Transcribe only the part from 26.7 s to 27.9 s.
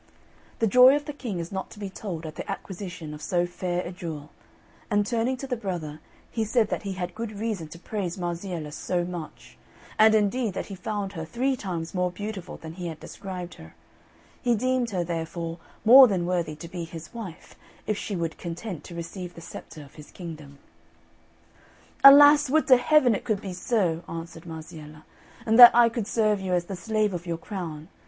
slave of your crown!